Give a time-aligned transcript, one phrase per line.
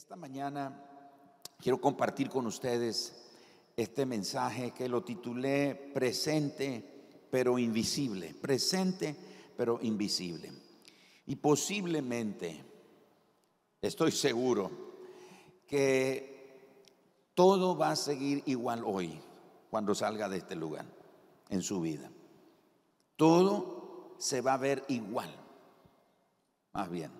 [0.00, 0.82] Esta mañana
[1.58, 3.22] quiero compartir con ustedes
[3.76, 9.14] este mensaje que lo titulé Presente pero invisible, presente
[9.58, 10.50] pero invisible.
[11.26, 12.64] Y posiblemente,
[13.82, 14.70] estoy seguro,
[15.66, 16.80] que
[17.34, 19.20] todo va a seguir igual hoy
[19.68, 20.86] cuando salga de este lugar
[21.50, 22.10] en su vida.
[23.16, 25.30] Todo se va a ver igual,
[26.72, 27.12] más bien.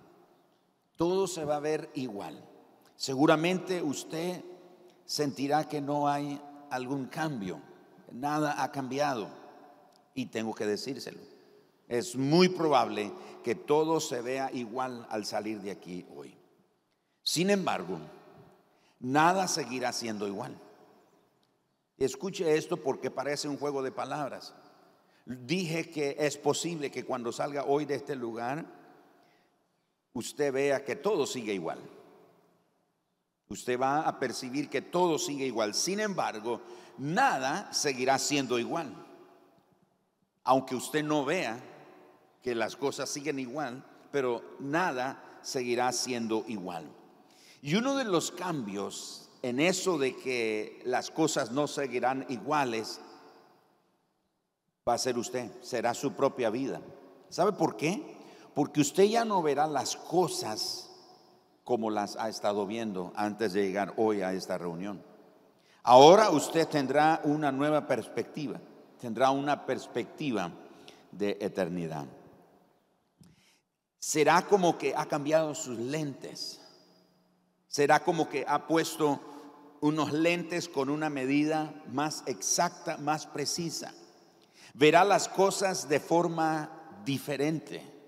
[0.97, 2.47] Todo se va a ver igual.
[3.01, 4.43] Seguramente usted
[5.05, 7.59] sentirá que no hay algún cambio,
[8.11, 9.27] nada ha cambiado.
[10.13, 11.19] Y tengo que decírselo.
[11.87, 13.11] Es muy probable
[13.43, 16.37] que todo se vea igual al salir de aquí hoy.
[17.23, 17.97] Sin embargo,
[18.99, 20.55] nada seguirá siendo igual.
[21.97, 24.53] Escuche esto porque parece un juego de palabras.
[25.25, 28.63] Dije que es posible que cuando salga hoy de este lugar,
[30.13, 31.79] usted vea que todo sigue igual.
[33.51, 35.73] Usted va a percibir que todo sigue igual.
[35.73, 36.61] Sin embargo,
[36.97, 38.95] nada seguirá siendo igual.
[40.45, 41.61] Aunque usted no vea
[42.41, 46.89] que las cosas siguen igual, pero nada seguirá siendo igual.
[47.61, 53.01] Y uno de los cambios en eso de que las cosas no seguirán iguales
[54.87, 56.81] va a ser usted, será su propia vida.
[57.27, 58.15] ¿Sabe por qué?
[58.55, 60.90] Porque usted ya no verá las cosas
[61.71, 65.01] como las ha estado viendo antes de llegar hoy a esta reunión.
[65.83, 68.59] Ahora usted tendrá una nueva perspectiva,
[68.99, 70.51] tendrá una perspectiva
[71.13, 72.07] de eternidad.
[73.97, 76.59] Será como que ha cambiado sus lentes,
[77.69, 79.21] será como que ha puesto
[79.79, 83.93] unos lentes con una medida más exacta, más precisa.
[84.73, 86.69] Verá las cosas de forma
[87.05, 88.00] diferente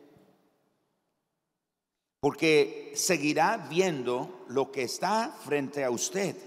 [2.24, 6.38] porque seguirá viendo lo que está frente a usted.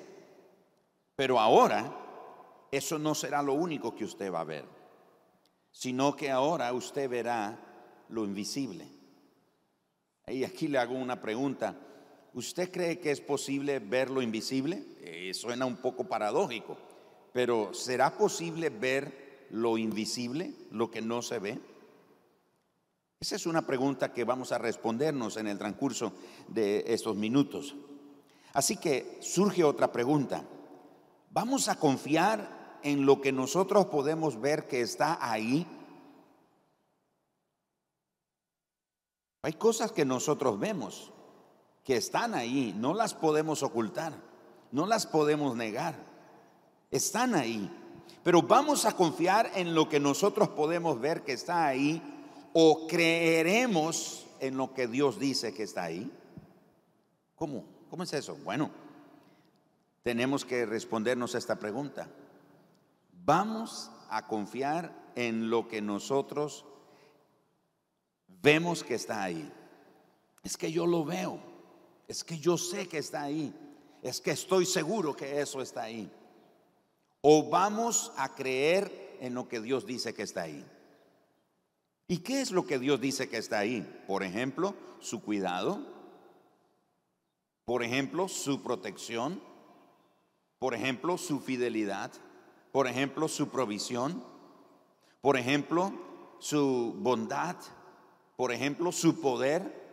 [1.15, 1.95] Pero ahora
[2.73, 4.65] eso no será lo único que usted va a ver,
[5.71, 7.59] sino que ahora usted verá
[8.09, 8.89] lo invisible.
[10.29, 11.77] Y aquí le hago una pregunta.
[12.33, 14.83] ¿Usted cree que es posible ver lo invisible?
[15.03, 16.79] Eh, suena un poco paradójico,
[17.35, 21.59] pero ¿será posible ver lo invisible, lo que no se ve?
[23.27, 26.13] Esa es una pregunta que vamos a respondernos en el transcurso
[26.47, 27.75] de estos minutos.
[28.53, 30.45] Así que surge otra pregunta.
[31.31, 35.67] ¿Vamos a confiar en lo que nosotros podemos ver que está ahí?
[39.43, 41.11] Hay cosas que nosotros vemos,
[41.83, 44.13] que están ahí, no las podemos ocultar,
[44.71, 45.97] no las podemos negar,
[46.93, 47.69] están ahí.
[48.23, 52.13] Pero vamos a confiar en lo que nosotros podemos ver que está ahí
[52.59, 56.11] o creeremos en lo que Dios dice que está ahí?
[57.35, 57.67] ¿Cómo?
[57.91, 58.35] ¿Cómo es eso?
[58.45, 58.71] Bueno,
[60.03, 62.09] tenemos que respondernos a esta pregunta.
[63.13, 66.65] Vamos a confiar en lo que nosotros
[68.27, 69.53] vemos que está ahí.
[70.43, 71.39] Es que yo lo veo,
[72.09, 73.53] es que yo sé que está ahí,
[74.01, 76.11] es que estoy seguro que eso está ahí.
[77.21, 80.65] O vamos a creer en lo que Dios dice que está ahí.
[82.09, 83.83] ¿Y qué es lo que Dios dice que está ahí?
[84.07, 85.81] Por ejemplo, su cuidado.
[87.65, 89.43] Por ejemplo, su protección.
[90.59, 92.13] Por ejemplo, su fidelidad.
[92.71, 94.23] Por ejemplo, su provisión.
[95.21, 95.93] Por ejemplo,
[96.39, 97.57] su bondad.
[98.37, 99.85] Por ejemplo, su poder.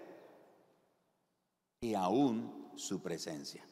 [1.81, 3.65] Y aún su presencia.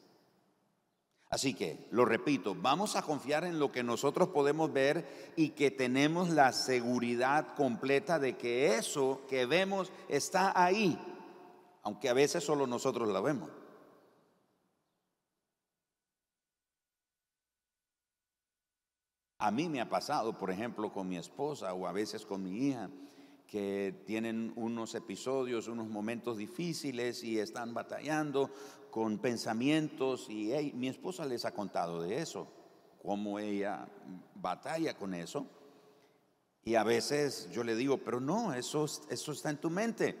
[1.32, 5.70] Así que, lo repito, vamos a confiar en lo que nosotros podemos ver y que
[5.70, 10.98] tenemos la seguridad completa de que eso que vemos está ahí,
[11.84, 13.48] aunque a veces solo nosotros lo vemos.
[19.38, 22.68] A mí me ha pasado, por ejemplo, con mi esposa o a veces con mi
[22.68, 22.90] hija,
[23.46, 28.50] que tienen unos episodios, unos momentos difíciles y están batallando
[28.92, 32.46] con pensamientos y mi esposa les ha contado de eso,
[33.02, 33.88] cómo ella
[34.34, 35.46] batalla con eso.
[36.62, 40.14] Y a veces yo le digo, pero no, eso, eso está en tu mente.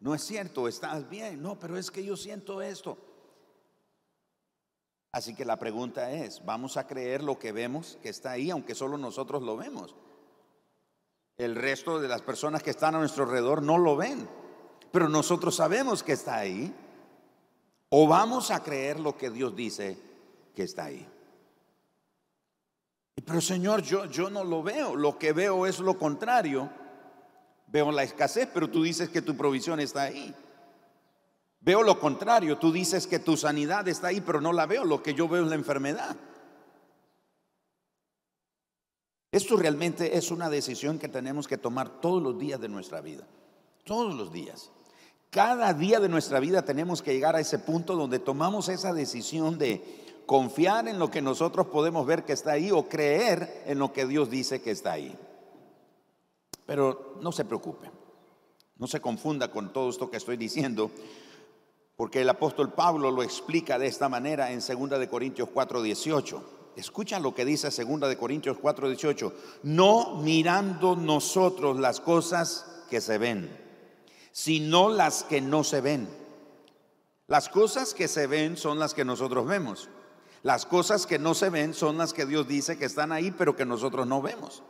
[0.00, 1.40] No es cierto, estás bien.
[1.40, 2.98] No, pero es que yo siento esto.
[5.12, 8.74] Así que la pregunta es, ¿vamos a creer lo que vemos que está ahí, aunque
[8.74, 9.94] solo nosotros lo vemos?
[11.36, 14.28] El resto de las personas que están a nuestro alrededor no lo ven,
[14.90, 16.74] pero nosotros sabemos que está ahí.
[17.88, 19.98] O vamos a creer lo que Dios dice
[20.54, 21.06] que está ahí.
[23.24, 24.96] Pero Señor, yo, yo no lo veo.
[24.96, 26.68] Lo que veo es lo contrario.
[27.68, 30.34] Veo la escasez, pero tú dices que tu provisión está ahí.
[31.64, 35.02] Veo lo contrario, tú dices que tu sanidad está ahí, pero no la veo, lo
[35.02, 36.14] que yo veo es la enfermedad.
[39.32, 43.26] Esto realmente es una decisión que tenemos que tomar todos los días de nuestra vida,
[43.84, 44.70] todos los días.
[45.34, 49.58] Cada día de nuestra vida tenemos que llegar a ese punto donde tomamos esa decisión
[49.58, 53.92] de confiar en lo que nosotros podemos ver que está ahí o creer en lo
[53.92, 55.18] que Dios dice que está ahí.
[56.66, 57.90] Pero no se preocupe,
[58.76, 60.92] no se confunda con todo esto que estoy diciendo,
[61.96, 66.42] porque el apóstol Pablo lo explica de esta manera en 2 de Corintios 4:18.
[66.76, 69.32] Escucha lo que dice 2 de Corintios 4:18,
[69.64, 73.63] no mirando nosotros las cosas que se ven,
[74.34, 76.08] sino las que no se ven.
[77.28, 79.88] Las cosas que se ven son las que nosotros vemos.
[80.42, 83.54] Las cosas que no se ven son las que Dios dice que están ahí, pero
[83.54, 84.64] que nosotros no vemos.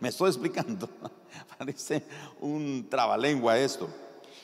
[0.00, 0.88] Me, estoy explicando.
[1.58, 2.02] Parece
[2.40, 3.88] un trabalengua esto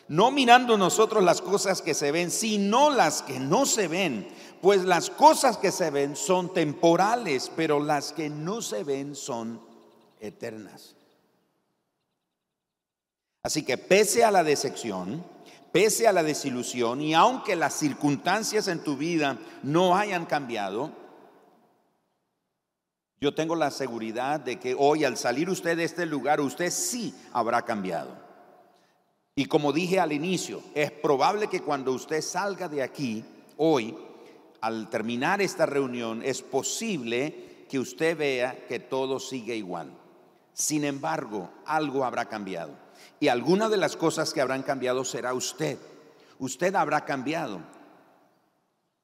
[0.06, 4.28] no mirando nosotros las cosas que se ven, sino las que no se ven.
[4.60, 9.62] Pues las cosas que se ven son temporales, pero las que no se ven son
[10.20, 10.94] eternas.
[13.44, 15.23] Así que pese a la decepción,
[15.70, 20.91] pese a la desilusión, y aunque las circunstancias en tu vida no hayan cambiado,
[23.20, 27.14] yo tengo la seguridad de que hoy al salir usted de este lugar, usted sí
[27.35, 28.17] habrá cambiado.
[29.37, 33.25] Y como dije al inicio, es probable que cuando usted salga de aquí
[33.58, 33.94] hoy,
[34.62, 39.93] al terminar esta reunión, es posible que usted vea que todo sigue igual.
[40.55, 42.83] Sin embargo, algo habrá cambiado.
[43.20, 45.78] Y alguna de las cosas que habrán cambiado será usted.
[46.38, 47.60] Usted habrá cambiado.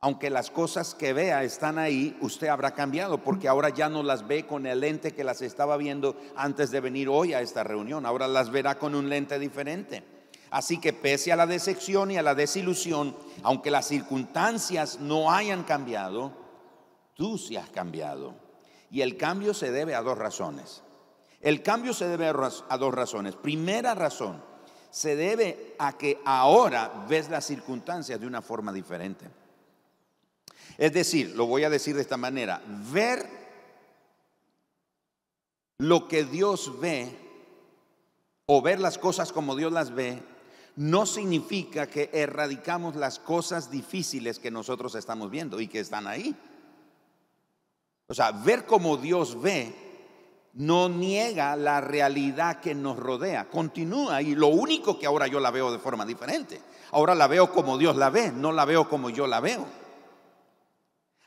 [0.02, 4.26] Aunque las cosas que vea están ahí, usted habrá cambiado porque ahora ya no las
[4.26, 8.06] ve con el lente que las estaba viendo antes de venir hoy a esta reunión.
[8.06, 10.02] Ahora las verá con un lente diferente.
[10.50, 15.64] Así que pese a la decepción y a la desilusión, aunque las circunstancias no hayan
[15.64, 16.32] cambiado,
[17.14, 18.34] tú sí has cambiado.
[18.90, 20.82] Y el cambio se debe a dos razones.
[21.40, 23.34] El cambio se debe a dos razones.
[23.34, 24.42] Primera razón,
[24.90, 29.26] se debe a que ahora ves las circunstancias de una forma diferente.
[30.76, 33.26] Es decir, lo voy a decir de esta manera, ver
[35.78, 37.16] lo que Dios ve
[38.46, 40.22] o ver las cosas como Dios las ve
[40.76, 46.34] no significa que erradicamos las cosas difíciles que nosotros estamos viendo y que están ahí.
[48.06, 49.89] O sea, ver como Dios ve
[50.54, 55.50] no niega la realidad que nos rodea, continúa y lo único que ahora yo la
[55.50, 56.60] veo de forma diferente.
[56.92, 59.64] Ahora la veo como Dios la ve, no la veo como yo la veo.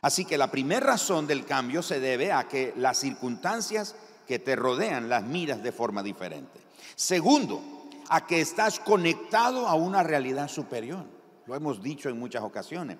[0.01, 3.95] Así que la primera razón del cambio se debe a que las circunstancias
[4.27, 6.59] que te rodean las miras de forma diferente.
[6.95, 7.61] Segundo,
[8.09, 11.05] a que estás conectado a una realidad superior.
[11.45, 12.97] Lo hemos dicho en muchas ocasiones.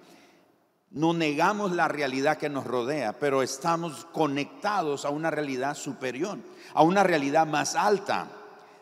[0.94, 6.38] No negamos la realidad que nos rodea, pero estamos conectados a una realidad superior,
[6.75, 8.30] a una realidad más alta,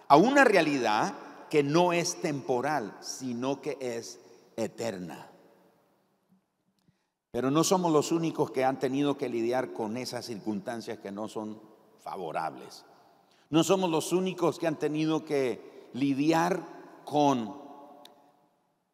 [0.09, 1.13] a una realidad
[1.49, 4.19] que no es temporal, sino que es
[4.57, 5.29] eterna.
[7.31, 11.29] Pero no somos los únicos que han tenido que lidiar con esas circunstancias que no
[11.29, 11.61] son
[12.03, 12.83] favorables.
[13.49, 16.61] No somos los únicos que han tenido que lidiar
[17.05, 17.55] con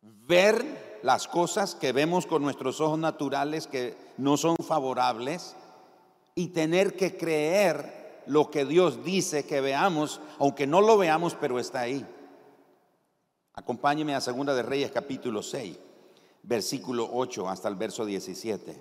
[0.02, 5.56] ver las cosas que vemos con nuestros ojos naturales que no son favorables
[6.36, 11.60] y tener que creer lo que Dios dice que veamos, aunque no lo veamos, pero
[11.60, 12.06] está ahí.
[13.54, 15.78] Acompáñeme a Segunda de Reyes capítulo 6,
[16.44, 18.80] versículo 8 hasta el verso 17.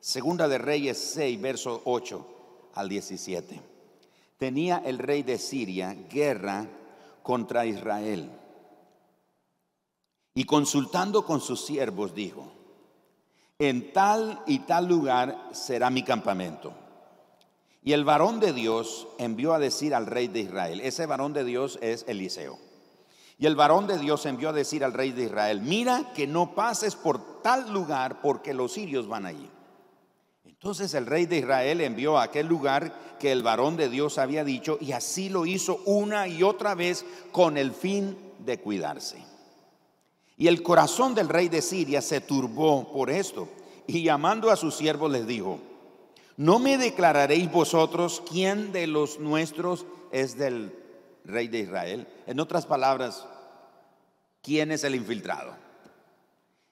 [0.00, 2.26] Segunda de Reyes 6, verso 8
[2.74, 3.60] al 17.
[4.38, 6.66] Tenía el rey de Siria guerra
[7.22, 8.30] contra Israel.
[10.34, 12.52] Y consultando con sus siervos dijo,
[13.58, 16.74] en tal y tal lugar será mi campamento.
[17.82, 21.44] Y el varón de Dios envió a decir al rey de Israel, ese varón de
[21.44, 22.58] Dios es Eliseo.
[23.38, 26.54] Y el varón de Dios envió a decir al rey de Israel, mira que no
[26.54, 29.50] pases por tal lugar porque los sirios van allí.
[30.44, 34.44] Entonces el rey de Israel envió a aquel lugar que el varón de Dios había
[34.44, 39.33] dicho y así lo hizo una y otra vez con el fin de cuidarse.
[40.36, 43.48] Y el corazón del rey de Siria se turbó por esto
[43.86, 45.58] y llamando a sus siervos les dijo,
[46.36, 50.76] ¿no me declararéis vosotros quién de los nuestros es del
[51.24, 52.08] rey de Israel?
[52.26, 53.26] En otras palabras,
[54.42, 55.54] ¿quién es el infiltrado?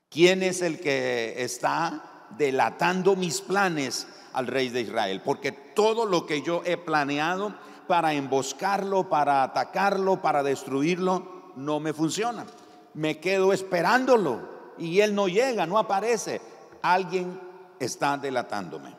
[0.09, 6.27] ¿Quién es el que está delatando mis planes al rey de Israel, porque todo lo
[6.27, 7.55] que yo he planeado
[7.87, 12.47] para emboscarlo, para atacarlo, para destruirlo, no me funciona.
[12.95, 14.41] Me quedo esperándolo
[14.79, 16.41] y él no llega, no aparece.
[16.83, 17.41] Alguien
[17.79, 18.95] está delatándome.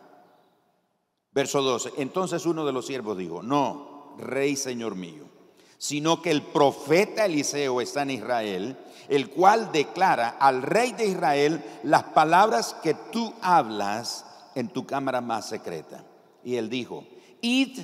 [1.31, 1.93] Verso 12.
[1.97, 5.25] Entonces uno de los siervos dijo, no, rey señor mío,
[5.77, 8.77] sino que el profeta Eliseo está en Israel,
[9.09, 15.21] el cual declara al rey de Israel las palabras que tú hablas en tu cámara
[15.21, 16.05] más secreta.
[16.43, 17.05] Y él dijo,
[17.41, 17.79] id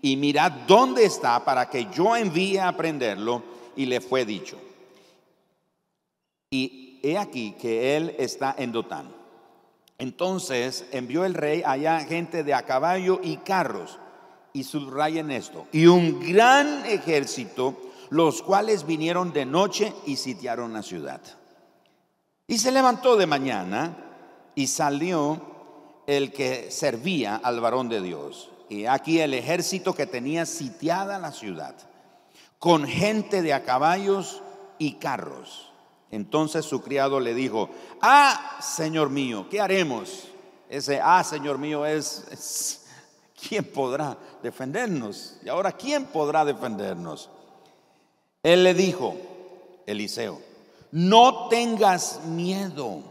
[0.00, 3.42] y mirad dónde está para que yo envíe a prenderlo.
[3.74, 4.58] Y le fue dicho.
[6.52, 9.10] Y he aquí que él está en Dotán.
[9.96, 13.98] Entonces envió el rey allá gente de a caballo y carros.
[14.52, 15.66] Y subrayen esto.
[15.72, 17.80] Y un gran ejército,
[18.10, 21.22] los cuales vinieron de noche y sitiaron la ciudad.
[22.46, 23.96] Y se levantó de mañana
[24.54, 25.40] y salió
[26.06, 28.50] el que servía al varón de Dios.
[28.68, 31.74] Y aquí el ejército que tenía sitiada la ciudad,
[32.58, 34.42] con gente de a caballos
[34.76, 35.71] y carros.
[36.12, 40.28] Entonces su criado le dijo, ah, Señor mío, ¿qué haremos?
[40.68, 42.84] Ese, ah, Señor mío, es,
[43.48, 45.38] ¿quién podrá defendernos?
[45.44, 47.30] Y ahora, ¿quién podrá defendernos?
[48.42, 49.16] Él le dijo,
[49.86, 50.40] Eliseo,
[50.90, 53.02] no tengas miedo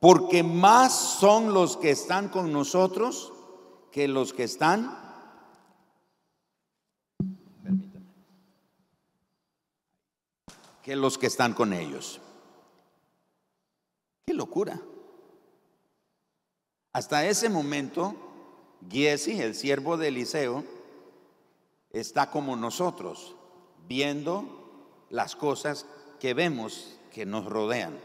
[0.00, 3.32] porque más son los que están con nosotros
[3.92, 4.98] que los que están.
[10.82, 12.21] Que los que están con ellos.
[14.24, 14.80] Qué locura.
[16.92, 18.14] Hasta ese momento,
[18.88, 20.64] Giesi, el siervo de Eliseo,
[21.90, 23.34] está como nosotros,
[23.88, 25.86] viendo las cosas
[26.20, 27.98] que vemos que nos rodean.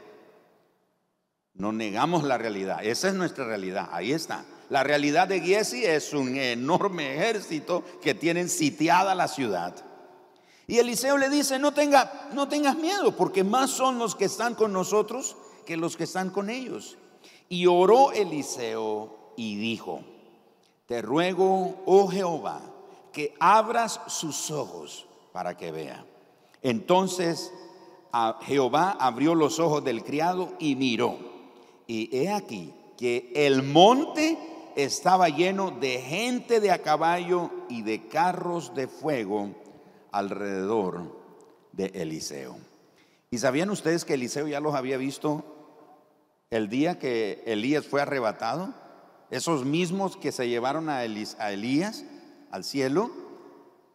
[1.54, 4.46] No negamos la realidad, esa es nuestra realidad, ahí está.
[4.70, 9.76] La realidad de Giesi es un enorme ejército que tienen sitiada la ciudad.
[10.66, 14.56] Y Eliseo le dice, no, tenga, no tengas miedo, porque más son los que están
[14.56, 16.98] con nosotros que los que están con ellos.
[17.50, 20.02] Y oró Eliseo y dijo,
[20.88, 22.62] te ruego, oh Jehová,
[23.12, 26.06] que abras sus ojos para que vea.
[26.64, 27.52] Entonces
[28.44, 31.18] Jehová abrió los ojos del criado y miró
[31.86, 34.38] y he aquí que el monte
[34.76, 39.50] estaba lleno de gente de a caballo y de carros de fuego
[40.12, 41.18] alrededor
[41.72, 42.58] de Eliseo.
[43.30, 45.57] ¿Y sabían ustedes que Eliseo ya los había visto
[46.50, 48.74] el día que Elías fue arrebatado?
[49.30, 52.06] Esos mismos que se llevaron a, Elías
[52.52, 53.12] al cielo,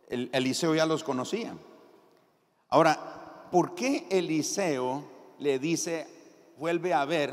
[0.09, 1.55] Eliseo ya los conocía.
[2.69, 5.05] Ahora, ¿por qué Eliseo
[5.43, 6.07] le dice,
[6.59, 7.33] vuelve a ver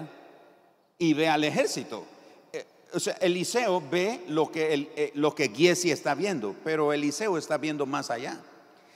[0.97, 2.03] y ve al ejército.
[2.51, 6.91] Eh, o sea, Eliseo ve lo que, el, eh, lo que Giesi está viendo, pero
[6.91, 8.41] Eliseo está viendo más allá.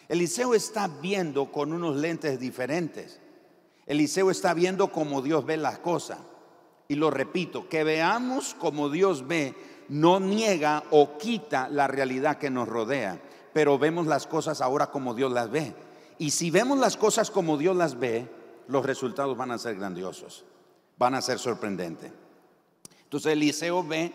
[0.09, 3.19] Eliseo está viendo con unos lentes diferentes.
[3.85, 6.19] Eliseo está viendo como Dios ve las cosas.
[6.87, 9.55] Y lo repito, que veamos como Dios ve
[9.89, 13.19] no niega o quita la realidad que nos rodea,
[13.53, 15.73] pero vemos las cosas ahora como Dios las ve.
[16.19, 18.27] Y si vemos las cosas como Dios las ve,
[18.67, 20.45] los resultados van a ser grandiosos
[20.97, 22.11] van a ser sorprendentes.
[23.03, 24.11] Entonces Eliseo ve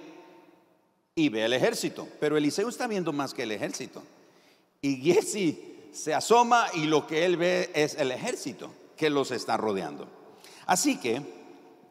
[1.15, 4.03] y ve el ejército, pero Eliseo está viendo más que el ejército.
[4.81, 9.57] Y Giesi se asoma y lo que él ve es el ejército que los está
[9.57, 10.07] rodeando.
[10.67, 11.23] Así que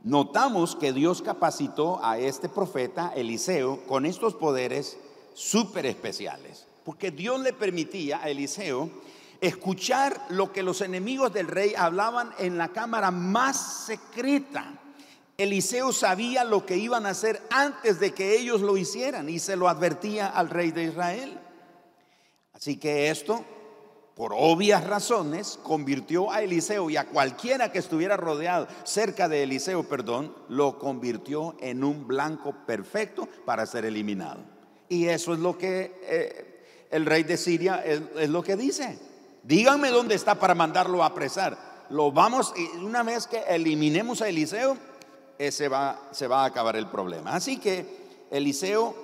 [0.04, 4.98] notamos que Dios capacitó a este profeta Eliseo con estos poderes
[5.34, 8.92] súper especiales, porque Dios le permitía a Eliseo
[9.42, 14.74] escuchar lo que los enemigos del rey hablaban en la cámara más secreta.
[15.38, 19.56] Eliseo sabía lo que iban a hacer antes de que ellos lo hicieran y se
[19.56, 21.40] lo advertía al rey de Israel.
[22.54, 23.46] Así que esto,
[24.18, 29.88] por obvias razones, convirtió a Eliseo y a cualquiera que estuviera rodeado cerca de Eliseo,
[29.88, 34.40] perdón, lo convirtió en un blanco perfecto para ser eliminado.
[34.90, 38.98] Y eso es lo que eh, el rey de Siria es lo que dice.
[39.44, 41.86] Díganme dónde está para mandarlo a apresar.
[41.92, 44.78] Lo vamos, y una vez que eliminemos a Eliseo,
[45.72, 47.36] va, se va a acabar el problema.
[47.36, 47.86] Así que
[48.32, 48.96] Eliseo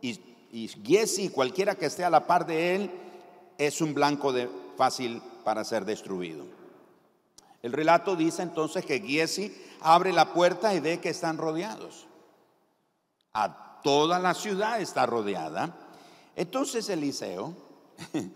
[0.00, 0.18] y,
[0.50, 2.90] y cualquiera que esté a la par de él,
[3.58, 6.44] es un blanco de, fácil para ser destruido.
[7.60, 12.06] El relato dice entonces que Giesi abre la puerta y ve que están rodeados.
[13.32, 15.74] A toda la ciudad está rodeada.
[16.36, 17.52] Entonces Eliseo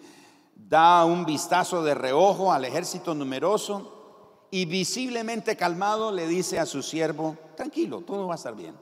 [0.57, 6.83] da un vistazo de reojo al ejército numeroso y visiblemente calmado le dice a su
[6.83, 8.77] siervo, tranquilo, todo va a estar bien.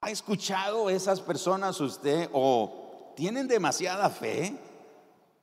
[0.00, 2.83] ¿Ha escuchado esas personas usted o
[3.14, 4.56] tienen demasiada fe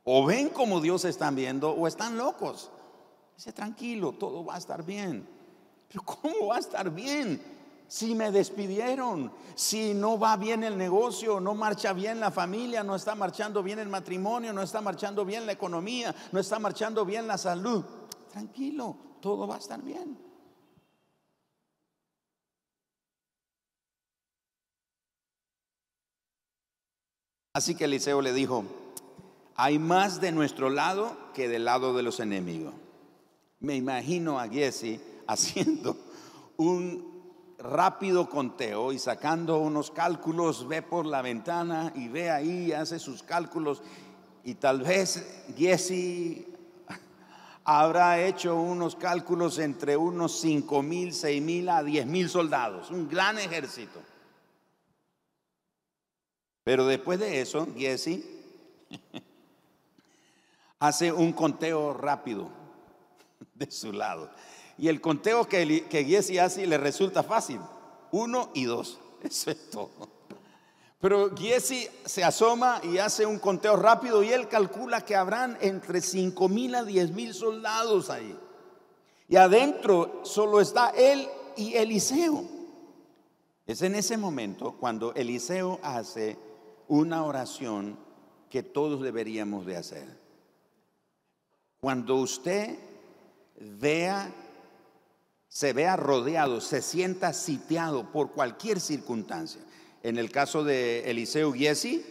[0.04, 2.70] o ven como Dios están viendo o están locos?
[3.36, 5.28] Dice, tranquilo, todo va a estar bien.
[5.88, 7.42] Pero ¿cómo va a estar bien?
[7.88, 12.96] Si me despidieron, si no va bien el negocio, no marcha bien la familia, no
[12.96, 17.28] está marchando bien el matrimonio, no está marchando bien la economía, no está marchando bien
[17.28, 17.84] la salud.
[18.32, 20.31] Tranquilo, todo va a estar bien.
[27.53, 28.63] Así que Eliseo le dijo,
[29.55, 32.74] hay más de nuestro lado que del lado de los enemigos.
[33.60, 35.98] Me imagino a Jesse haciendo
[36.55, 37.12] un
[37.60, 43.22] rápido conteo y sacando unos cálculos, ve por la ventana y ve ahí, hace sus
[43.22, 43.84] cálculos
[44.43, 46.48] y tal vez Jesse
[47.65, 53.10] habrá hecho unos cálculos entre unos 5 mil, 6 mil a 10 mil soldados, un
[53.10, 54.00] gran ejército.
[56.63, 58.24] Pero después de eso, Jesse
[60.80, 62.50] hace un conteo rápido
[63.56, 64.30] de su lado.
[64.77, 67.60] Y el conteo que, Jesse hace le resulta fácil.
[68.12, 69.00] Uno y dos.
[69.24, 69.91] Eso es todo.
[71.00, 76.00] Pero Jesse se asoma y hace un conteo rápido y él calcula que habrán entre
[76.00, 78.38] 5 mil a 10 mil soldados ahí.
[79.27, 82.44] Y adentro solo está él y Eliseo.
[83.65, 86.38] Es en ese momento cuando Eliseo hace
[86.91, 87.98] una oración
[88.50, 90.05] que todos deberíamos de hacer.
[91.79, 92.77] Cuando usted
[93.79, 94.29] vea,
[95.48, 99.62] se vea rodeado, se sienta sitiado por cualquier circunstancia.
[100.03, 102.03] En el caso de Eliseo Giesi,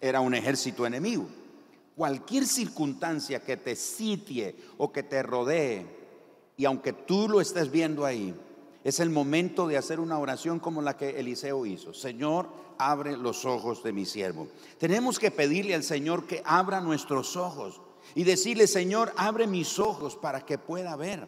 [0.00, 1.28] era un ejército enemigo.
[1.94, 5.86] Cualquier circunstancia que te sitie o que te rodee,
[6.56, 8.34] y aunque tú lo estés viendo ahí,
[8.82, 11.94] es el momento de hacer una oración como la que Eliseo hizo.
[11.94, 14.48] Señor, abre los ojos de mi siervo.
[14.78, 17.80] Tenemos que pedirle al Señor que abra nuestros ojos
[18.14, 21.26] y decirle, Señor, abre mis ojos para que pueda ver.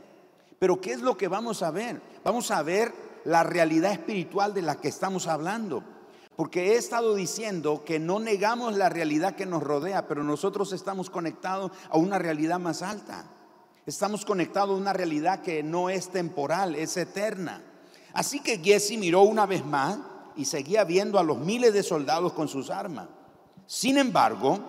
[0.58, 2.00] Pero ¿qué es lo que vamos a ver?
[2.24, 2.92] Vamos a ver
[3.24, 5.82] la realidad espiritual de la que estamos hablando.
[6.36, 11.08] Porque he estado diciendo que no negamos la realidad que nos rodea, pero nosotros estamos
[11.08, 13.30] conectados a una realidad más alta.
[13.86, 17.62] Estamos conectados a una realidad que no es temporal, es eterna.
[18.12, 19.98] Así que Jesse miró una vez más
[20.36, 23.08] y seguía viendo a los miles de soldados con sus armas.
[23.66, 24.60] Sin embargo,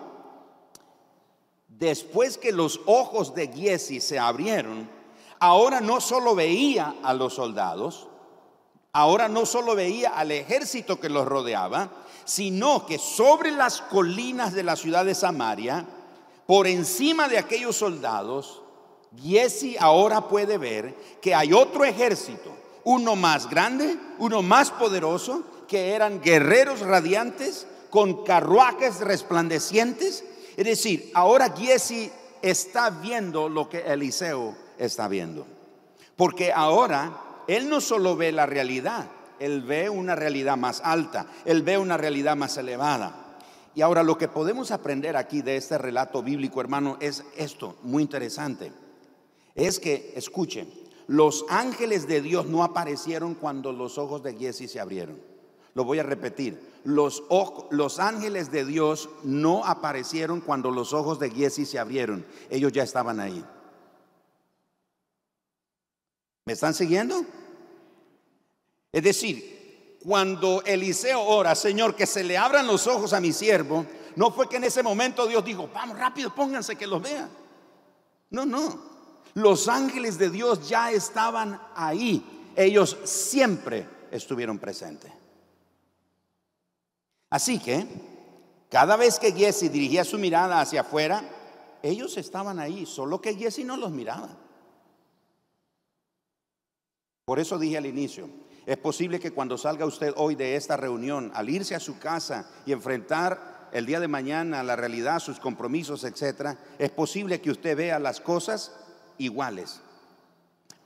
[1.68, 4.88] después que los ojos de Giesi se abrieron,
[5.38, 8.08] ahora no solo veía a los soldados,
[8.92, 11.90] ahora no solo veía al ejército que los rodeaba,
[12.24, 15.86] sino que sobre las colinas de la ciudad de Samaria,
[16.46, 18.62] por encima de aquellos soldados,
[19.16, 22.50] Giesi ahora puede ver que hay otro ejército,
[22.84, 30.24] uno más grande, uno más poderoso, que eran guerreros radiantes con carruajes resplandecientes.
[30.56, 32.10] Es decir, ahora Giesi
[32.42, 35.46] está viendo lo que Eliseo está viendo.
[36.16, 39.06] Porque ahora él no solo ve la realidad,
[39.38, 43.38] él ve una realidad más alta, él ve una realidad más elevada.
[43.74, 48.02] Y ahora lo que podemos aprender aquí de este relato bíblico, hermano, es esto, muy
[48.02, 48.72] interesante.
[49.54, 50.66] Es que, escuche,
[51.06, 55.18] los ángeles de Dios no aparecieron cuando los ojos de Giesi se abrieron.
[55.74, 56.60] Lo voy a repetir.
[56.84, 57.22] Los,
[57.98, 62.24] ángeles de Dios no aparecieron cuando los ojos de Giesi se abrieron.
[62.50, 63.44] Ellos ya estaban ahí.
[66.46, 67.24] ¿Me están siguiendo?
[68.90, 73.84] Es decir, cuando Eliseo ora, Señor, que se le abran los ojos a mi siervo,
[74.16, 77.28] no fue que en ese momento Dios dijo, vamos rápido, pónganse que los vean.
[78.30, 78.88] No, no.
[79.34, 82.50] Los ángeles de Dios ya estaban ahí.
[82.56, 85.12] Ellos siempre estuvieron presentes.
[87.30, 87.86] Así que
[88.70, 91.22] cada vez que Jesse dirigía su mirada hacia afuera,
[91.82, 94.28] ellos estaban ahí, solo que Jesse no los miraba.
[97.24, 98.28] Por eso dije al inicio,
[98.64, 102.50] es posible que cuando salga usted hoy de esta reunión, al irse a su casa
[102.64, 107.76] y enfrentar el día de mañana la realidad, sus compromisos, etcétera, es posible que usted
[107.76, 108.74] vea las cosas
[109.18, 109.80] iguales,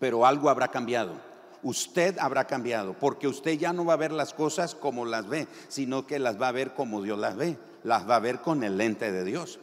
[0.00, 1.31] pero algo habrá cambiado
[1.62, 5.46] usted habrá cambiado, porque usted ya no va a ver las cosas como las ve,
[5.68, 8.64] sino que las va a ver como Dios las ve, las va a ver con
[8.64, 9.58] el lente de Dios.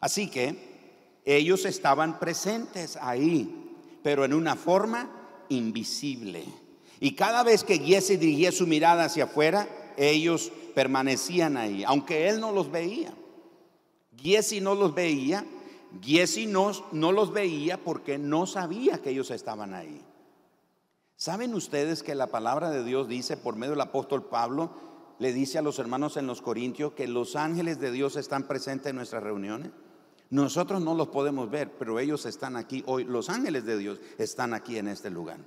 [0.00, 5.10] Así que ellos estaban presentes ahí, pero en una forma
[5.48, 6.44] invisible.
[6.98, 12.40] Y cada vez que Jesse dirigía su mirada hacia afuera, ellos permanecían ahí, aunque él
[12.40, 13.12] no los veía.
[14.16, 15.44] Jesse no los veía,
[16.48, 20.00] no, no los veía porque no sabía que ellos estaban ahí.
[21.22, 24.72] ¿Saben ustedes que la palabra de Dios dice por medio del apóstol Pablo,
[25.20, 28.90] le dice a los hermanos en los Corintios que los ángeles de Dios están presentes
[28.90, 29.70] en nuestras reuniones?
[30.30, 33.04] Nosotros no los podemos ver, pero ellos están aquí hoy.
[33.04, 35.38] Los ángeles de Dios están aquí en este lugar.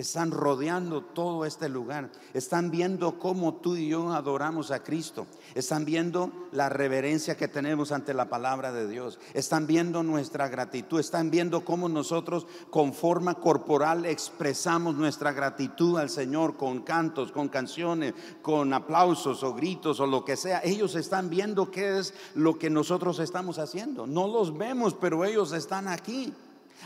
[0.00, 2.10] Están rodeando todo este lugar.
[2.32, 5.26] Están viendo cómo tú y yo adoramos a Cristo.
[5.54, 9.18] Están viendo la reverencia que tenemos ante la palabra de Dios.
[9.34, 10.98] Están viendo nuestra gratitud.
[10.98, 17.50] Están viendo cómo nosotros con forma corporal expresamos nuestra gratitud al Señor con cantos, con
[17.50, 20.62] canciones, con aplausos o gritos o lo que sea.
[20.64, 24.06] Ellos están viendo qué es lo que nosotros estamos haciendo.
[24.06, 26.32] No los vemos, pero ellos están aquí.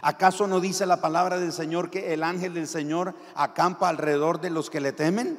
[0.03, 4.51] ¿Acaso no dice la palabra del Señor que el ángel del Señor acampa alrededor de
[4.51, 5.39] los que le temen?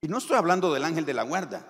[0.00, 1.66] Y no estoy hablando del ángel de la guarda.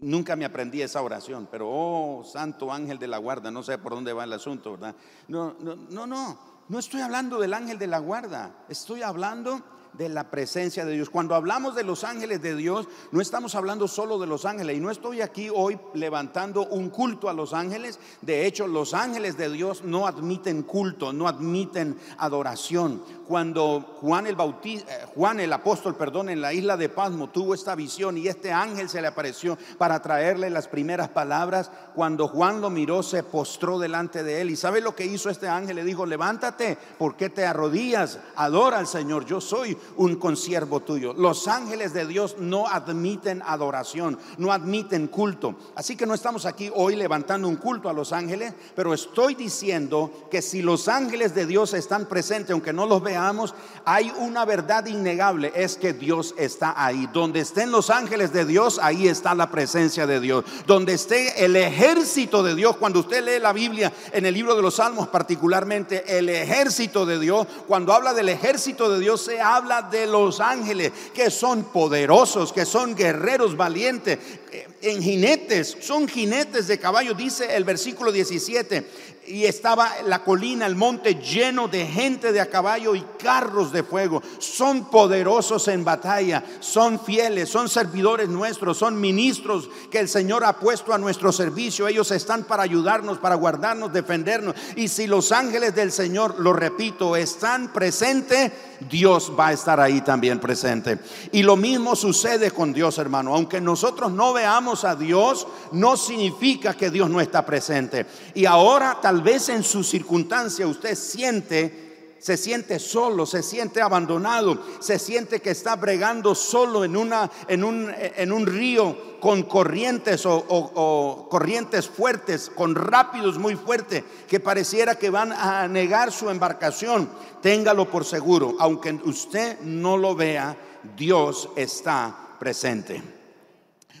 [0.00, 3.92] Nunca me aprendí esa oración, pero oh, santo ángel de la guarda, no sé por
[3.92, 4.94] dónde va el asunto, ¿verdad?
[5.28, 6.38] No, no, no, no,
[6.68, 9.62] no estoy hablando del ángel de la guarda, estoy hablando
[9.96, 11.10] de la presencia de Dios.
[11.10, 14.76] Cuando hablamos de los ángeles de Dios, no estamos hablando solo de los ángeles.
[14.76, 17.98] Y no estoy aquí hoy levantando un culto a los ángeles.
[18.22, 23.02] De hecho, los ángeles de Dios no admiten culto, no admiten adoración.
[23.26, 27.54] Cuando Juan el Bautista, eh, Juan el apóstol, perdón, en la isla de Pasmo tuvo
[27.54, 32.60] esta visión y este ángel se le apareció para traerle las primeras palabras, cuando Juan
[32.60, 34.50] lo miró se postró delante de él.
[34.50, 35.76] ¿Y sabe lo que hizo este ángel?
[35.76, 38.20] Le dijo, levántate, ¿por qué te arrodillas?
[38.36, 41.14] Adora al Señor, yo soy un consiervo tuyo.
[41.14, 45.54] Los ángeles de Dios no admiten adoración, no admiten culto.
[45.74, 50.10] Así que no estamos aquí hoy levantando un culto a los ángeles, pero estoy diciendo
[50.30, 54.86] que si los ángeles de Dios están presentes, aunque no los veamos, hay una verdad
[54.86, 57.08] innegable, es que Dios está ahí.
[57.12, 60.44] Donde estén los ángeles de Dios, ahí está la presencia de Dios.
[60.66, 64.62] Donde esté el ejército de Dios, cuando usted lee la Biblia en el libro de
[64.62, 69.65] los Salmos particularmente, el ejército de Dios, cuando habla del ejército de Dios, se habla
[69.90, 74.18] de los ángeles, que son poderosos, que son guerreros valientes,
[74.52, 78.84] eh, en jinetes, son jinetes de caballo, dice el versículo 17
[79.28, 83.82] y estaba la colina, el monte lleno de gente de a caballo y carros de
[83.82, 84.22] fuego.
[84.38, 90.58] Son poderosos en batalla, son fieles, son servidores nuestros, son ministros que el Señor ha
[90.58, 91.88] puesto a nuestro servicio.
[91.88, 94.54] Ellos están para ayudarnos, para guardarnos, defendernos.
[94.76, 98.52] Y si los ángeles del Señor, lo repito, están presentes,
[98.88, 100.98] Dios va a estar ahí también presente.
[101.32, 103.34] Y lo mismo sucede con Dios, hermano.
[103.34, 108.06] Aunque nosotros no veamos a Dios, no significa que Dios no está presente.
[108.34, 111.86] Y ahora tal vez en su circunstancia usted siente
[112.18, 117.62] se siente solo, se siente abandonado, se siente que está bregando solo en, una, en,
[117.62, 124.40] un, en un río con corrientes o, o, corrientes fuertes, con rápidos muy fuertes, que
[124.40, 127.08] pareciera que van a negar su embarcación.
[127.42, 130.56] Téngalo por seguro, aunque usted no lo vea,
[130.96, 133.02] Dios está presente.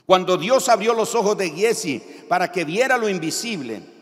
[0.04, 3.95] Cuando Dios abrió los ojos de Giesi para que viera lo invisible,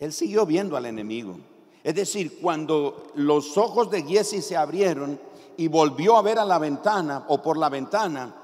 [0.00, 1.36] él siguió viendo al enemigo.
[1.84, 5.20] Es decir, cuando los ojos de Giesi se abrieron
[5.58, 8.34] y volvió a ver a la ventana o por la ventana,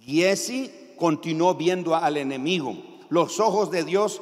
[0.00, 2.76] Giesi continuó viendo al enemigo.
[3.08, 4.20] Los ojos de Dios,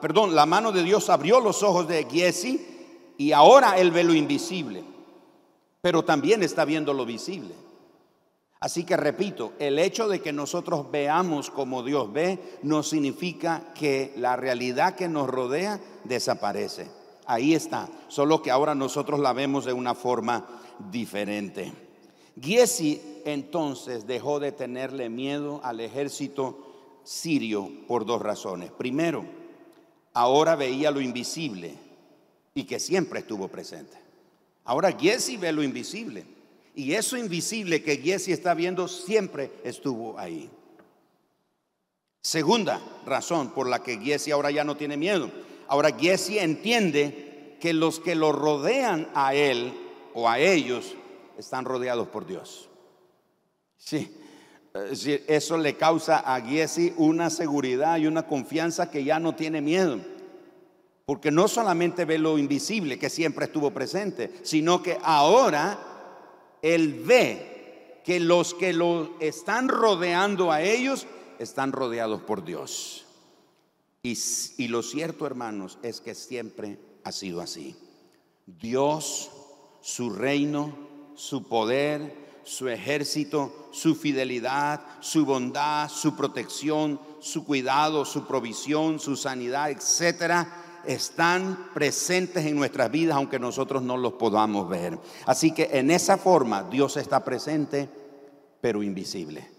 [0.00, 2.66] perdón, la mano de Dios abrió los ojos de Giesi
[3.18, 4.82] y ahora él ve lo invisible,
[5.82, 7.54] pero también está viendo lo visible.
[8.60, 14.12] Así que repito, el hecho de que nosotros veamos como Dios ve no significa que
[14.16, 16.90] la realidad que nos rodea desaparece.
[17.26, 20.44] Ahí está, solo que ahora nosotros la vemos de una forma
[20.90, 21.72] diferente.
[22.40, 28.72] Giesi entonces dejó de tenerle miedo al ejército sirio por dos razones.
[28.72, 29.24] Primero,
[30.14, 31.74] ahora veía lo invisible
[32.54, 33.96] y que siempre estuvo presente.
[34.64, 36.37] Ahora Giesi ve lo invisible
[36.78, 40.48] y eso invisible que Giesi está viendo siempre estuvo ahí.
[42.22, 45.30] Segunda razón por la que Giesi ahora ya no tiene miedo
[45.68, 49.72] Ahora Giesi entiende que los que lo rodean a él
[50.14, 50.94] o a ellos
[51.36, 52.68] están rodeados por Dios.
[53.76, 54.10] Sí,
[55.26, 59.98] eso le causa a Giesi una seguridad y una confianza que ya no tiene miedo.
[61.04, 65.97] Porque no solamente ve lo invisible que siempre estuvo presente, sino que ahora
[66.62, 71.06] él ve que los que lo están rodeando a ellos
[71.38, 73.04] están rodeados por Dios.
[74.02, 77.76] Y, lo cierto, hermanos, es que siempre ha sido así.
[78.46, 79.30] Dios,
[79.82, 80.72] su reino,
[81.14, 89.16] su poder, su ejército, su fidelidad, su bondad, su protección, su cuidado, su provisión, su
[89.16, 94.98] sanidad, etcétera, están presentes en nuestras vidas aunque nosotros no los podamos ver.
[95.26, 97.88] Así que en esa forma Dios está presente,
[98.60, 99.58] pero invisible.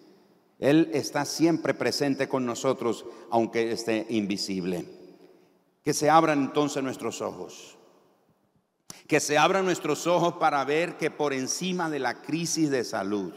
[0.60, 4.86] Él está siempre presente con nosotros, aunque esté invisible.
[5.84, 7.78] Que se abran entonces nuestros ojos.
[9.08, 13.34] Que se abran nuestros ojos para ver que por encima de la crisis de salud,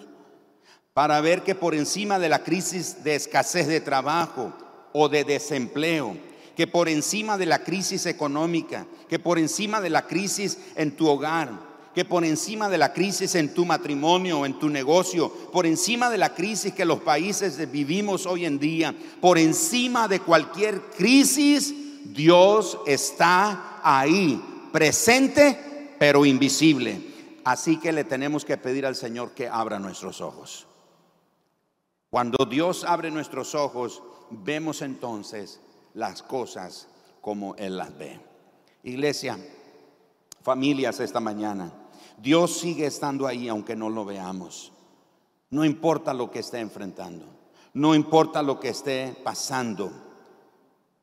[0.92, 4.53] para ver que por encima de la crisis de escasez de trabajo
[4.92, 6.16] o de desempleo,
[6.57, 11.09] que por encima de la crisis económica, que por encima de la crisis en tu
[11.09, 16.09] hogar, que por encima de la crisis en tu matrimonio, en tu negocio, por encima
[16.11, 21.75] de la crisis que los países vivimos hoy en día, por encima de cualquier crisis,
[22.05, 24.41] Dios está ahí,
[24.73, 27.12] presente, pero invisible.
[27.45, 30.67] Así que le tenemos que pedir al Señor que abra nuestros ojos.
[32.09, 35.61] Cuando Dios abre nuestros ojos, vemos entonces
[35.94, 36.88] las cosas
[37.20, 38.20] como Él las ve.
[38.83, 39.38] Iglesia,
[40.42, 41.72] familias esta mañana,
[42.18, 44.72] Dios sigue estando ahí aunque no lo veamos.
[45.50, 47.26] No importa lo que esté enfrentando,
[47.74, 49.92] no importa lo que esté pasando,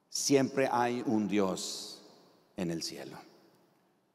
[0.10, 2.02] siempre hay un Dios
[2.58, 3.18] en el cielo.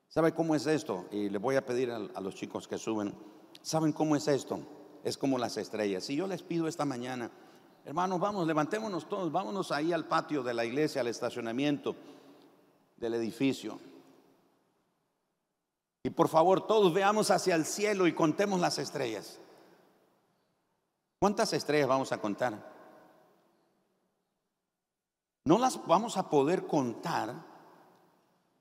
[0.09, 1.07] ¿Sabe cómo es esto?
[1.11, 3.15] Y le voy a pedir a, a los chicos que suben,
[3.63, 4.61] ¿saben cómo es esto?
[5.05, 6.05] Es como las estrellas.
[6.05, 7.31] Si yo les pido esta mañana,
[7.85, 11.95] hermanos, vamos, levantémonos todos, vámonos ahí al patio de la iglesia, al estacionamiento
[12.97, 13.79] del edificio.
[16.03, 19.39] Y por favor, todos veamos hacia el cielo y contemos las estrellas.
[21.19, 22.75] ¿Cuántas estrellas vamos a contar?
[25.47, 27.35] No las vamos a poder contar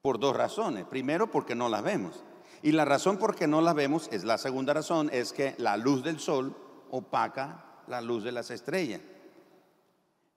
[0.02, 0.86] por dos razones.
[0.86, 2.24] Primero, porque no las vemos.
[2.62, 5.76] Y la razón por qué no las vemos es la segunda razón, es que la
[5.76, 6.56] luz del sol
[6.92, 9.02] opaca la luz de las estrellas.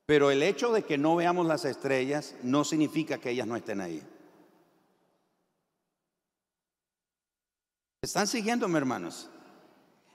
[0.07, 3.81] Pero el hecho de que no veamos las estrellas no significa que ellas no estén
[3.81, 4.01] ahí.
[8.01, 9.29] ¿Están siguiéndome, hermanos?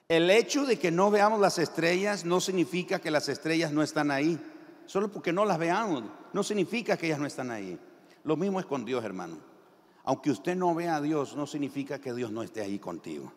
[0.08, 4.12] El hecho de que no veamos las estrellas no significa que las estrellas no están
[4.12, 4.40] ahí.
[4.86, 7.78] Solo porque no las veamos, no significa que ellas no están ahí.
[8.24, 9.40] Lo mismo es con Dios, hermano.
[10.04, 13.34] Aunque usted no vea a Dios, no significa que Dios no esté ahí contigo.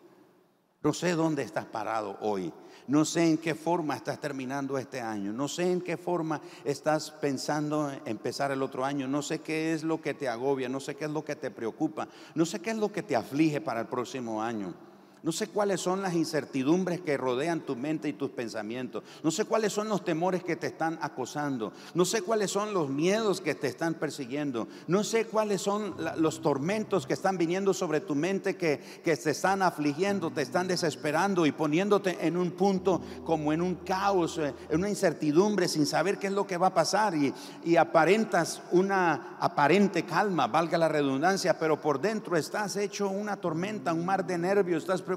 [0.85, 2.53] No sé dónde estás parado hoy.
[2.89, 5.33] No sé en qué forma estás terminando este año.
[5.33, 9.07] No sé en qué forma estás pensando empezar el otro año.
[9.07, 10.69] No sé qué es lo que te agobia.
[10.69, 12.07] No sé qué es lo que te preocupa.
[12.35, 14.75] No sé qué es lo que te aflige para el próximo año.
[15.25, 19.03] No sé cuáles son las incertidumbres que rodean tu mente y tus pensamientos.
[19.23, 21.73] No sé cuáles son los temores que te están acosando.
[21.95, 24.67] No sé cuáles son los miedos que te están persiguiendo.
[24.85, 29.31] No sé cuáles son los tormentos que están viniendo sobre tu mente que, que te
[29.31, 34.53] están afligiendo, te están desesperando y poniéndote en un punto como en un caos, eh,
[34.69, 37.33] en una incertidumbre sin saber qué es lo que va a pasar y,
[37.63, 43.91] y aparentas una aparente calma, valga la redundancia, pero por dentro estás hecho una tormenta,
[43.91, 45.14] un mar de nervios, estás preocupado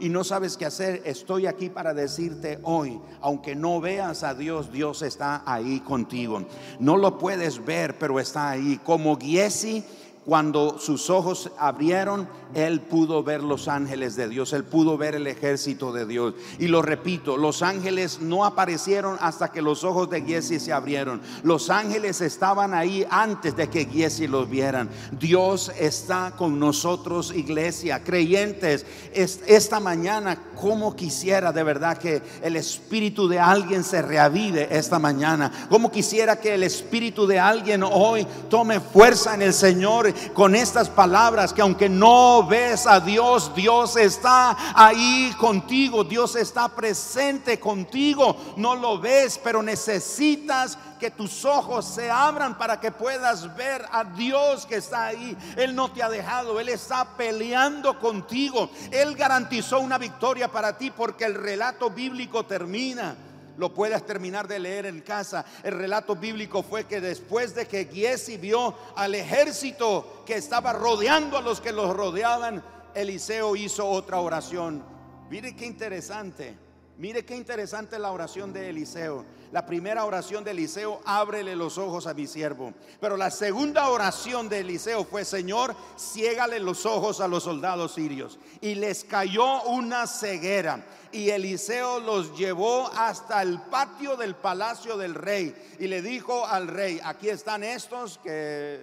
[0.00, 4.72] y no sabes qué hacer, estoy aquí para decirte hoy, aunque no veas a Dios,
[4.72, 6.42] Dios está ahí contigo.
[6.78, 8.80] No lo puedes ver, pero está ahí.
[8.84, 9.84] Como Giesi
[10.26, 15.28] cuando sus ojos abrieron, él pudo ver los ángeles de Dios, él pudo ver el
[15.28, 16.34] ejército de Dios.
[16.58, 21.20] Y lo repito, los ángeles no aparecieron hasta que los ojos de Giesi se abrieron.
[21.44, 24.88] Los ángeles estaban ahí antes de que Giesi los vieran.
[25.12, 28.84] Dios está con nosotros, iglesia, creyentes.
[29.12, 35.68] Esta mañana, como quisiera de verdad que el espíritu de alguien se reavive esta mañana.
[35.68, 40.88] Como quisiera que el espíritu de alguien hoy tome fuerza en el Señor con estas
[40.88, 48.36] palabras que aunque no ves a Dios, Dios está ahí contigo, Dios está presente contigo,
[48.56, 54.04] no lo ves, pero necesitas que tus ojos se abran para que puedas ver a
[54.04, 55.36] Dios que está ahí.
[55.56, 58.70] Él no te ha dejado, Él está peleando contigo.
[58.90, 63.16] Él garantizó una victoria para ti porque el relato bíblico termina
[63.56, 65.44] lo puedas terminar de leer en casa.
[65.62, 71.38] El relato bíblico fue que después de que Giesi vio al ejército que estaba rodeando
[71.38, 72.62] a los que los rodeaban,
[72.94, 74.82] Eliseo hizo otra oración.
[75.30, 76.65] Mire qué interesante.
[76.98, 79.24] Mire qué interesante la oración de Eliseo.
[79.52, 82.72] La primera oración de Eliseo, ábrele los ojos a mi siervo.
[83.00, 88.38] Pero la segunda oración de Eliseo fue, Señor, ciégale los ojos a los soldados sirios.
[88.62, 90.86] Y les cayó una ceguera.
[91.12, 95.54] Y Eliseo los llevó hasta el patio del palacio del rey.
[95.78, 98.80] Y le dijo al rey, aquí están estos que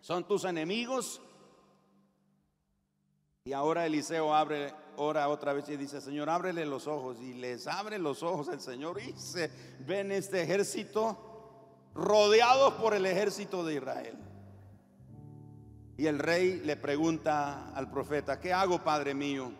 [0.00, 1.20] son tus enemigos.
[3.44, 7.20] Y ahora Eliseo abre ora otra vez y dice, Señor, ábrele los ojos.
[7.20, 9.14] Y les abre los ojos el Señor y
[9.86, 11.16] ven este ejército
[11.94, 14.16] rodeados por el ejército de Israel.
[15.96, 19.52] Y el rey le pregunta al profeta, ¿qué hago, Padre mío?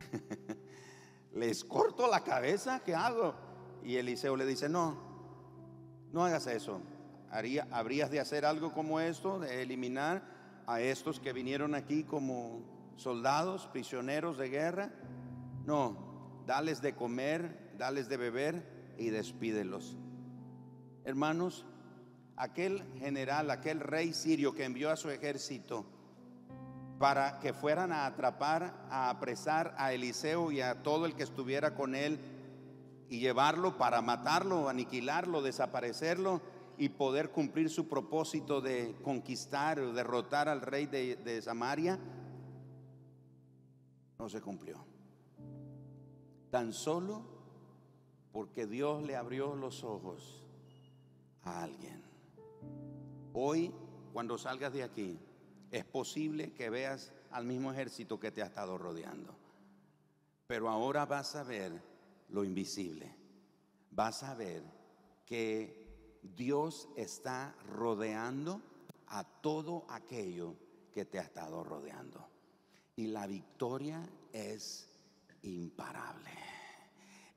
[1.32, 2.80] ¿Les corto la cabeza?
[2.84, 3.34] ¿Qué hago?
[3.82, 4.96] Y Eliseo le dice, no,
[6.12, 6.80] no hagas eso.
[7.30, 10.37] Habrías de hacer algo como esto, de eliminar
[10.68, 12.60] a estos que vinieron aquí como
[12.96, 14.90] soldados, prisioneros de guerra.
[15.64, 19.96] No, dales de comer, dales de beber y despídelos.
[21.04, 21.64] Hermanos,
[22.36, 25.86] aquel general, aquel rey sirio que envió a su ejército
[26.98, 31.74] para que fueran a atrapar, a apresar a Eliseo y a todo el que estuviera
[31.74, 32.20] con él
[33.08, 36.42] y llevarlo para matarlo, aniquilarlo, desaparecerlo
[36.78, 41.98] y poder cumplir su propósito de conquistar o derrotar al rey de, de Samaria,
[44.18, 44.84] no se cumplió.
[46.50, 47.22] Tan solo
[48.32, 50.44] porque Dios le abrió los ojos
[51.42, 52.02] a alguien.
[53.32, 53.72] Hoy,
[54.12, 55.18] cuando salgas de aquí,
[55.70, 59.34] es posible que veas al mismo ejército que te ha estado rodeando.
[60.46, 61.82] Pero ahora vas a ver
[62.30, 63.14] lo invisible.
[63.90, 64.62] Vas a ver
[65.26, 65.77] que
[66.22, 68.60] Dios está rodeando
[69.08, 70.54] a todo aquello
[70.92, 72.26] que te ha estado rodeando.
[72.96, 74.02] Y la victoria
[74.32, 74.88] es
[75.42, 76.30] imparable.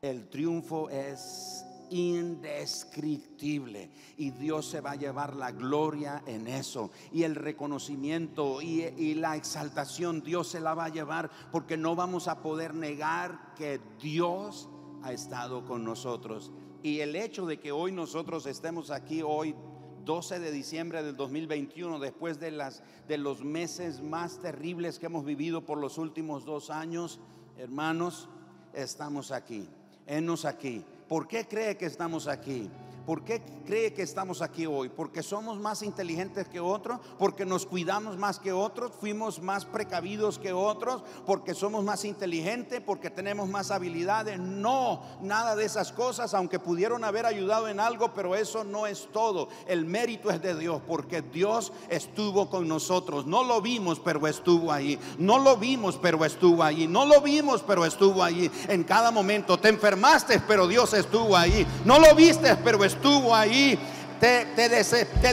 [0.01, 3.91] El triunfo es indescriptible.
[4.17, 6.89] Y Dios se va a llevar la gloria en eso.
[7.11, 12.27] Y el reconocimiento y, la exaltación Dios se la va a llevar porque no vamos
[12.27, 14.67] a poder negar que Dios
[15.03, 16.51] ha estado con nosotros.
[16.83, 19.55] Y el hecho de que hoy nosotros estemos aquí hoy
[20.03, 25.23] 12 de diciembre del 2021, después de, las, de los meses más terribles que hemos
[25.23, 27.19] vivido por los últimos dos años,
[27.57, 28.29] hermanos,
[28.73, 29.69] estamos aquí.
[30.07, 30.83] Enos aquí.
[31.07, 32.69] ¿Por qué cree que estamos aquí?
[33.05, 34.89] ¿Por qué cree que estamos aquí hoy?
[34.89, 36.99] ¿Porque somos más inteligentes que otros?
[37.17, 38.91] ¿Porque nos cuidamos más que otros?
[38.99, 41.03] ¿Fuimos más precavidos que otros?
[41.25, 42.79] ¿Porque somos más inteligentes?
[42.81, 44.39] ¿Porque tenemos más habilidades?
[44.39, 49.09] No, nada de esas cosas, aunque pudieron haber ayudado en algo, pero eso no es
[49.11, 49.49] todo.
[49.65, 53.25] El mérito es de Dios, porque Dios estuvo con nosotros.
[53.25, 54.99] No lo vimos, pero estuvo ahí.
[55.17, 56.87] No lo vimos, pero estuvo ahí.
[56.87, 58.49] No lo vimos, pero estuvo ahí.
[58.67, 61.65] En cada momento te enfermaste, pero Dios estuvo ahí.
[61.83, 63.77] No lo viste, pero estuvo estuvo ahí.
[64.21, 64.45] Te,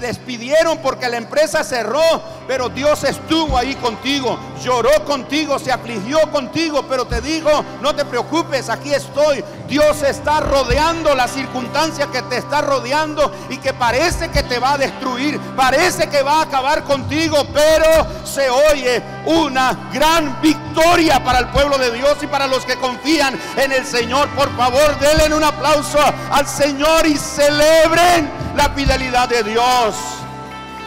[0.00, 2.00] despidieron porque la empresa cerró,
[2.46, 7.50] pero Dios estuvo ahí contigo, lloró contigo, se afligió contigo, pero te digo,
[7.82, 9.44] no te preocupes, aquí estoy.
[9.68, 14.72] Dios está rodeando la circunstancia que te está rodeando y que parece que te va
[14.72, 21.40] a destruir, parece que va a acabar contigo, pero se oye una gran victoria para
[21.40, 24.30] el pueblo de Dios y para los que confían en el Señor.
[24.30, 25.98] Por favor, denle un aplauso
[26.30, 29.94] al Señor y celebren la fidelidad de Dios.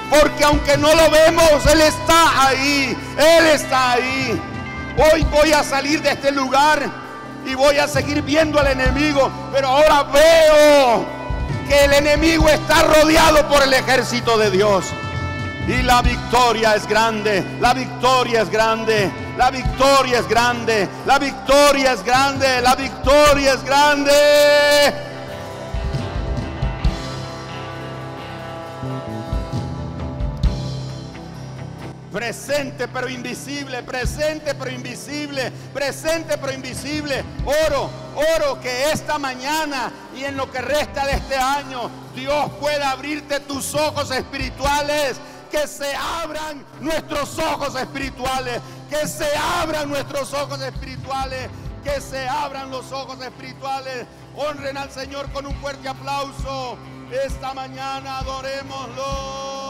[0.10, 2.96] Porque aunque no lo vemos, Él está ahí.
[3.18, 4.40] Él está ahí.
[4.98, 6.84] Hoy voy a salir de este lugar
[7.46, 9.32] y voy a seguir viendo al enemigo.
[9.54, 11.06] Pero ahora veo
[11.68, 14.86] que el enemigo está rodeado por el ejército de Dios.
[15.68, 21.94] Y la victoria es grande, la victoria es grande, la victoria es grande, la victoria
[21.94, 25.11] es grande, la victoria es grande.
[32.12, 37.24] Presente pero invisible, presente pero invisible, presente pero invisible.
[37.46, 37.90] Oro,
[38.36, 43.40] oro que esta mañana y en lo que resta de este año Dios pueda abrirte
[43.40, 45.18] tus ojos espirituales.
[45.50, 51.50] Que se abran nuestros ojos espirituales, que se abran nuestros ojos espirituales,
[51.84, 54.06] que se abran los ojos espirituales.
[54.38, 56.78] Honren al Señor con un fuerte aplauso.
[57.12, 59.61] Esta mañana adorémoslo.